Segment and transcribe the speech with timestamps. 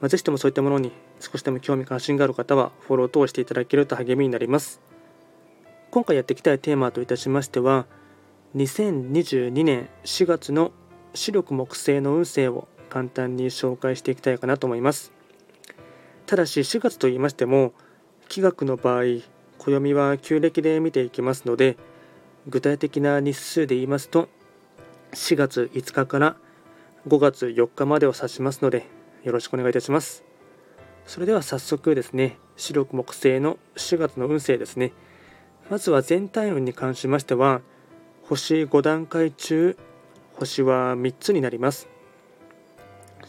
[0.00, 4.80] まあ、ぜひともそういったものに少しでも興味関心がある方はフォロー等していただけると励みになります。
[5.90, 7.86] 今回やっていきたいテーマといたしましては、
[8.56, 10.72] 2022年4月の
[11.14, 15.12] 視力木星の運勢を簡単に紹介していきたいかなと思います。
[16.26, 17.72] ただし4月と言いましても、
[18.28, 19.04] 気学の場合、
[19.58, 21.76] 暦は旧暦で見ていきますので、
[22.46, 24.28] 具体的な日数で言いますと、
[25.12, 26.36] 4月5日から
[27.08, 28.86] 5月4日までを指しますので、
[29.22, 30.24] よろしくお願いいたします。
[31.06, 34.92] それでは早速ですね、四六木星の4月の運勢ですね。
[35.70, 37.60] まずは全体運に関しましては、
[38.22, 39.76] 星5段階中、
[40.34, 41.88] 星は3つになります。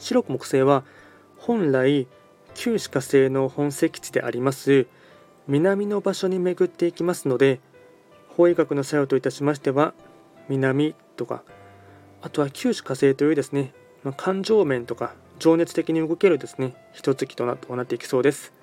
[0.02, 0.84] 白く木星は
[1.38, 2.08] 本来
[2.56, 4.88] 旧歯科星の本石地であります
[5.48, 7.60] 南の場所に巡っていきますので
[8.30, 9.94] 法医学の作用といたしましては
[10.50, 11.44] 南とか
[12.22, 18.54] あとは旧歯火星というですね、まあ、感情面とか情熱的に動けるですね、一月となっていきそうです。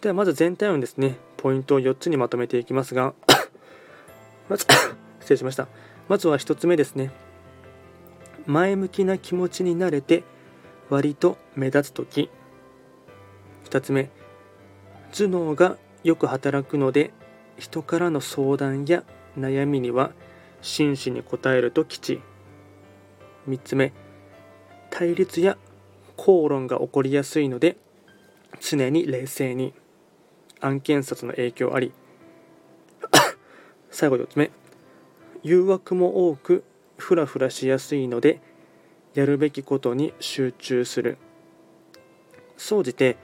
[0.00, 3.12] ではまず全体運ですね、ポイントを4つにまとめていきますが、
[4.48, 4.64] まず
[5.20, 5.68] 失礼しました。
[6.08, 7.10] まずは1つ目ですね。
[8.46, 10.24] 前向きな気持ちになれて
[10.88, 12.30] 割と目立つ時
[13.66, 14.10] 2つ目
[15.12, 17.12] 頭脳がよく働くので
[17.58, 19.04] 人からの相談や
[19.38, 20.12] 悩みには
[20.62, 22.22] 真摯に答えると吉
[23.48, 23.92] 3つ目
[24.90, 25.58] 対立や
[26.20, 27.78] 口論が起こりやすいので
[28.60, 29.72] 常に冷静に
[30.60, 31.92] 案件札の影響あり
[33.90, 34.50] 最後4つ目
[35.42, 36.62] 誘惑も多く
[36.98, 38.42] フラフラしやすいので
[39.14, 41.16] やるべきことに集中する。
[42.58, 43.16] 総じて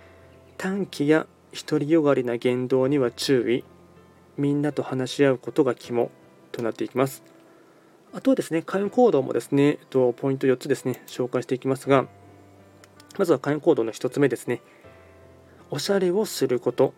[0.56, 3.65] 短気や独りよがりな言動には注意
[4.38, 6.10] みんなと話し合うことが肝
[6.50, 7.22] となっていきます。
[8.15, 12.06] あとはですね開運行動もですねえっとポイント4つですね紹介していきますが
[13.19, 14.60] まずは会員行動の1つ目ですね。
[15.71, 16.94] おしゃれをすること。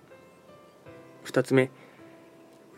[1.24, 1.70] 2つ目、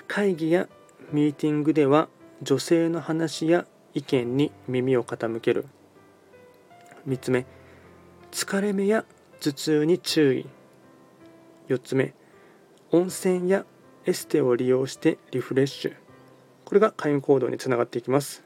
[0.06, 0.68] 会議や
[1.12, 2.08] ミーティングでは
[2.42, 5.66] 女性の話や意見に耳を傾ける。
[7.08, 7.46] 3つ目、
[8.30, 9.04] 疲れ目や
[9.40, 10.46] 頭痛に注意。
[11.68, 12.14] 4つ目、
[12.90, 13.64] 温泉や
[14.04, 15.94] エステを利用してリフレッシュ。
[16.64, 18.44] これが会員行動につながっていきます。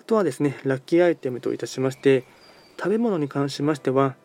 [0.00, 2.24] あとはですね、ラッキーアイテムといたしまして、
[2.78, 4.16] 食べ物に関しましては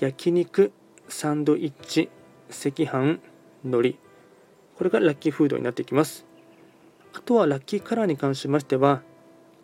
[0.00, 0.72] 焼肉
[1.08, 2.10] サンドイッチ
[2.48, 3.20] 赤飯
[3.64, 3.94] 海苔。
[4.76, 6.26] これがラッキーフードになってきます。
[7.12, 9.02] あとはラッキーカラーに関しましては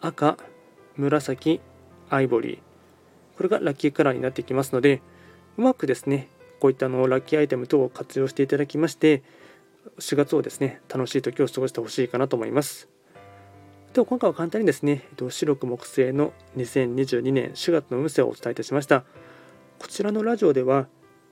[0.00, 0.38] 赤
[0.96, 1.60] 紫
[2.08, 2.58] アイボリー。
[3.36, 5.00] これがラッキーカラーになってきますので
[5.56, 6.28] うまくですね
[6.60, 9.22] こういったのラッキーアイテム等を活用していただきまして
[9.98, 12.88] 4月をですね楽しい時を過ごしてほしいかなと思います。
[13.92, 19.02] では今回は簡単にですね、白く木製の2022年4月の運勢をお伝えいたしました。
[19.80, 20.86] こちらのラジオでは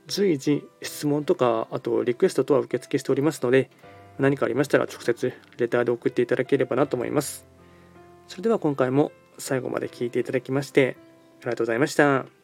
[0.08, 3.70] 随時質問とか、あとリクエストとは受付しておりますので、
[4.19, 7.46] 何かありましたら直接レターで送っていただければなと思います。
[8.26, 10.96] それでは今回も最後まで聞いていただきまして
[11.42, 12.38] ありがとうございました。